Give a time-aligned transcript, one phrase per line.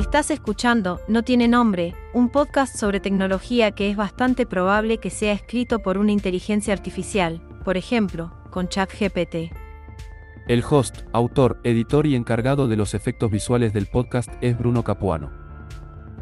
[0.00, 5.34] Estás escuchando No tiene nombre, un podcast sobre tecnología que es bastante probable que sea
[5.34, 9.52] escrito por una inteligencia artificial, por ejemplo, con ChatGPT.
[10.48, 15.32] El host, autor, editor y encargado de los efectos visuales del podcast es Bruno Capuano.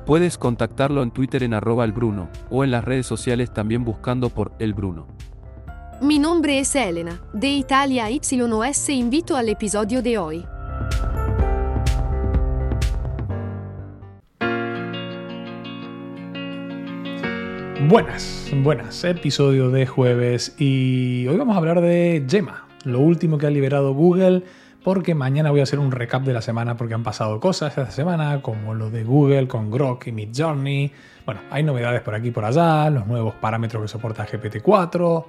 [0.04, 4.28] Puedes contactarlo en Twitter en arroba el Bruno, o en las redes sociales también buscando
[4.28, 5.06] por El Bruno.
[6.02, 10.44] Mi nombre es Elena, de Italia YOS invito al episodio de hoy.
[17.88, 23.46] Buenas, buenas, episodio de jueves y hoy vamos a hablar de Gemma, lo último que
[23.46, 24.42] ha liberado Google,
[24.84, 27.90] porque mañana voy a hacer un recap de la semana porque han pasado cosas esta
[27.90, 30.92] semana, como lo de Google con Grok y Midjourney.
[31.24, 35.24] Bueno, hay novedades por aquí y por allá, los nuevos parámetros que soporta GPT-4,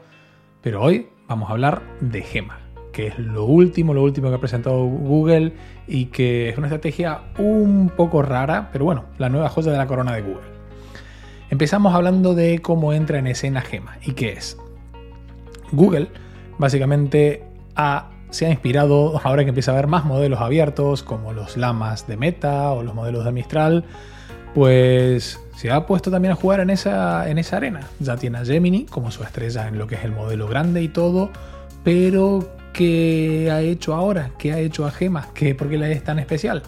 [0.62, 2.60] pero hoy vamos a hablar de Gemma,
[2.92, 5.54] que es lo último, lo último que ha presentado Google
[5.88, 9.88] y que es una estrategia un poco rara, pero bueno, la nueva joya de la
[9.88, 10.59] corona de Google.
[11.50, 14.58] Empezamos hablando de cómo entra en escena Gema y qué es.
[15.72, 16.10] Google
[16.58, 17.44] básicamente
[18.30, 22.18] se ha inspirado, ahora que empieza a haber más modelos abiertos, como los Lamas de
[22.18, 23.86] Meta o los modelos de Mistral,
[24.54, 27.88] pues se ha puesto también a jugar en esa, en esa arena.
[28.00, 30.88] Ya tiene a Gemini como su estrella en lo que es el modelo grande y
[30.88, 31.32] todo,
[31.84, 34.32] pero ¿qué ha hecho ahora?
[34.38, 35.30] ¿Qué ha hecho a Gema?
[35.34, 36.62] ¿Qué, ¿Por qué la es tan especial?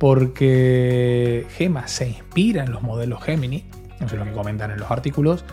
[0.00, 3.64] Porque Gema se inspira en los modelos Gemini,
[3.96, 5.44] eso es lo que comentan en los artículos,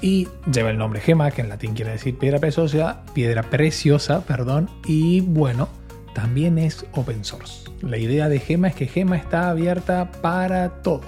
[0.00, 4.68] y lleva el nombre Gema, que en latín quiere decir piedra preciosa, piedra preciosa, perdón,
[4.86, 5.68] y bueno,
[6.14, 7.70] también es open source.
[7.80, 11.02] La idea de Gema es que Gema está abierta para todo,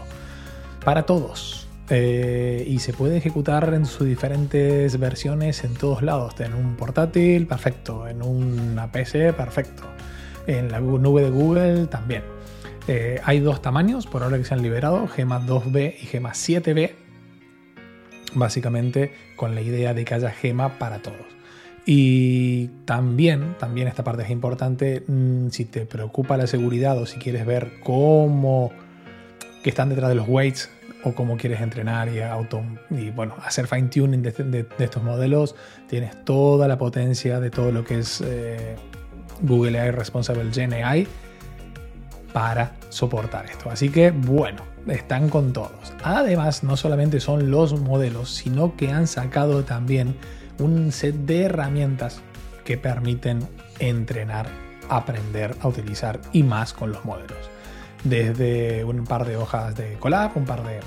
[0.85, 1.67] para todos.
[1.89, 6.35] Eh, y se puede ejecutar en sus diferentes versiones en todos lados.
[6.41, 8.09] En un portátil, perfecto.
[8.09, 9.85] En una PC, perfecto.
[10.47, 12.23] En la nube de Google, también.
[12.89, 16.93] Eh, hay dos tamaños por ahora que se han liberado, Gema 2B y Gema 7B,
[18.35, 21.27] básicamente con la idea de que haya Gema para todos.
[21.85, 27.19] Y también, también esta parte es importante, mm, si te preocupa la seguridad o si
[27.19, 28.73] quieres ver cómo
[29.63, 30.71] que están detrás de los weights
[31.03, 35.57] o cómo quieres entrenar y, hacer fine tuning de, estos modelos,
[35.89, 38.77] tienes toda la potencia de todo lo que es eh,
[39.43, 41.07] Google AI Responsible Gen AI
[42.37, 43.71] para soportar esto.
[43.71, 45.95] Así que bueno, están con todos.
[46.05, 50.15] Además, no solamente son los modelos, sino que han sacado también
[50.59, 52.21] un set de herramientas
[52.67, 53.49] que permiten
[53.79, 54.49] entrenar,
[54.91, 57.39] aprender a utilizar y más con los modelos.
[58.05, 60.81] Desde un par de hojas de Colab, un par de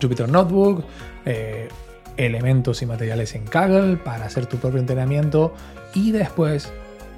[0.00, 0.84] Jupyter Notebook,
[1.24, 1.68] eh,
[2.16, 5.54] elementos y materiales en Kaggle para hacer tu propio entrenamiento
[5.94, 6.72] y después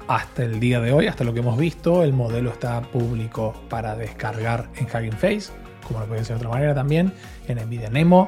[0.07, 3.95] hasta el día de hoy, hasta lo que hemos visto, el modelo está público para
[3.95, 5.51] descargar en Hugging Face,
[5.87, 7.13] como lo puede ser de otra manera también,
[7.47, 8.27] en NVIDIA Nemo.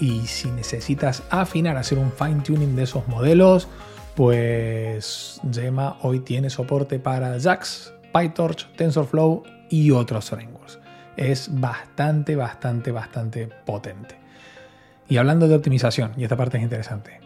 [0.00, 3.68] Y si necesitas afinar, hacer un fine tuning de esos modelos,
[4.16, 10.78] pues Gemma hoy tiene soporte para JAX, PyTorch, TensorFlow y otros frameworks.
[11.16, 14.16] Es bastante, bastante, bastante potente.
[15.08, 17.20] Y hablando de optimización, y esta parte es interesante,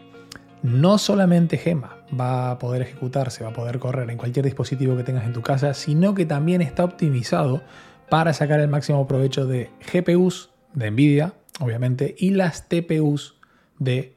[0.61, 5.03] no solamente Gema va a poder ejecutarse, va a poder correr en cualquier dispositivo que
[5.03, 7.61] tengas en tu casa, sino que también está optimizado
[8.09, 13.35] para sacar el máximo provecho de GPUs de Nvidia, obviamente, y las TPUs
[13.77, 14.15] de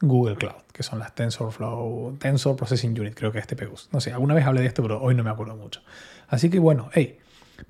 [0.00, 3.88] Google Cloud, que son las TensorFlow, Tensor Processing Unit, creo que es TPUs.
[3.92, 5.80] No sé, alguna vez hablé de esto, pero hoy no me acuerdo mucho.
[6.28, 7.18] Así que bueno, hey,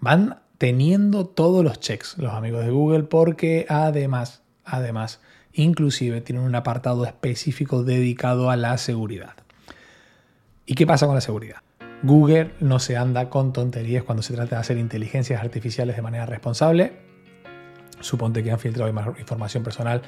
[0.01, 5.21] van teniendo todos los checks los amigos de Google porque además, además,
[5.55, 9.35] Inclusive tienen un apartado específico dedicado a la seguridad.
[10.67, 11.59] ¿Y qué pasa con la seguridad?
[12.03, 16.27] Google no se anda con tonterías cuando se trata de hacer inteligencias artificiales de manera
[16.27, 16.93] responsable.
[18.01, 20.03] Suponte que han filtrado información personal,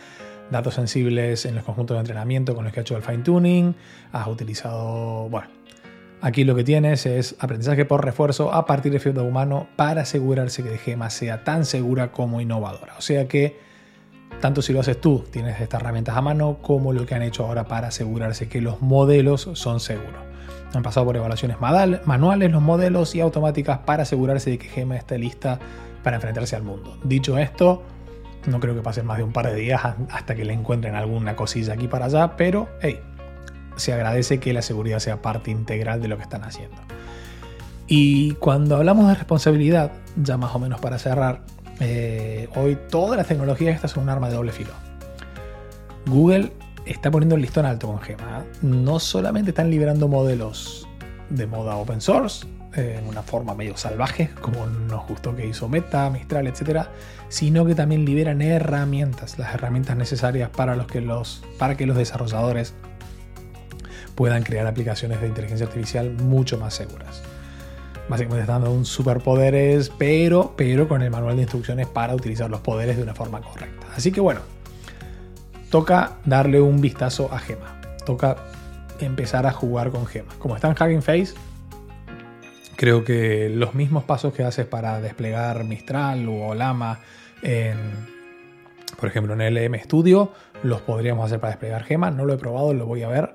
[0.50, 3.74] datos sensibles en los conjuntos de entrenamiento con los que ha hecho el fine tuning.
[4.12, 5.48] Has utilizado, bueno,
[6.20, 10.62] aquí lo que tienes es aprendizaje por refuerzo a partir de feedback humano para asegurarse
[10.62, 12.94] que Gema sea tan segura como innovadora.
[12.98, 13.58] O sea que
[14.40, 17.46] tanto si lo haces tú, tienes estas herramientas a mano, como lo que han hecho
[17.46, 20.20] ahora para asegurarse que los modelos son seguros.
[20.74, 25.18] Han pasado por evaluaciones manuales los modelos y automáticas para asegurarse de que Gema esté
[25.18, 25.58] lista
[26.02, 26.98] para enfrentarse al mundo.
[27.02, 27.82] Dicho esto,
[28.46, 29.80] no creo que pasen más de un par de días
[30.10, 33.00] hasta que le encuentren alguna cosilla aquí para allá, pero hey,
[33.76, 36.76] se agradece que la seguridad sea parte integral de lo que están haciendo.
[37.86, 41.42] Y cuando hablamos de responsabilidad, ya más o menos para cerrar,
[41.80, 44.72] eh, hoy todas las tecnologías estas son un arma de doble filo.
[46.06, 46.52] Google
[46.84, 48.44] está poniendo el listón alto con Gema.
[48.62, 50.86] No solamente están liberando modelos
[51.30, 52.46] de moda open source,
[52.76, 56.86] eh, en una forma medio salvaje, como nos gustó que hizo Meta, Mistral, etc.,
[57.28, 61.96] sino que también liberan herramientas, las herramientas necesarias para, los que, los, para que los
[61.96, 62.74] desarrolladores
[64.14, 67.22] puedan crear aplicaciones de inteligencia artificial mucho más seguras.
[68.08, 72.60] Básicamente están dando un superpoderes, pero, pero con el manual de instrucciones para utilizar los
[72.60, 73.86] poderes de una forma correcta.
[73.96, 74.40] Así que bueno,
[75.70, 77.80] toca darle un vistazo a Gema.
[78.04, 78.36] Toca
[79.00, 80.32] empezar a jugar con Gema.
[80.38, 81.34] Como está en Hugging Face,
[82.76, 87.00] creo que los mismos pasos que haces para desplegar Mistral o Lama
[87.42, 87.76] en,
[88.98, 90.32] por ejemplo, en LM Studio,
[90.62, 92.10] los podríamos hacer para desplegar Gema.
[92.12, 93.34] No lo he probado, lo voy a ver.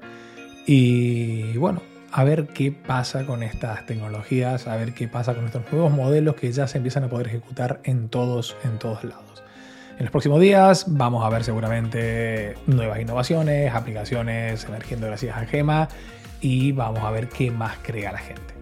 [0.65, 5.63] Y bueno, a ver qué pasa con estas tecnologías, a ver qué pasa con estos
[5.71, 9.43] nuevos modelos que ya se empiezan a poder ejecutar en todos, en todos lados.
[9.97, 15.89] En los próximos días vamos a ver seguramente nuevas innovaciones, aplicaciones emergiendo gracias a Gema
[16.41, 18.60] y vamos a ver qué más crea la gente.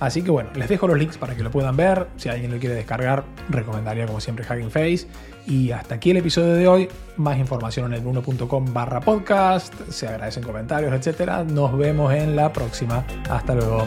[0.00, 2.06] Así que bueno, les dejo los links para que lo puedan ver.
[2.16, 5.06] Si alguien lo quiere descargar, recomendaría como siempre Hugging Face.
[5.46, 6.88] Y hasta aquí el episodio de hoy.
[7.16, 9.74] Más información en el 1.com barra podcast.
[9.88, 11.44] Se agradecen comentarios, etc.
[11.46, 13.04] Nos vemos en la próxima.
[13.28, 13.86] Hasta luego.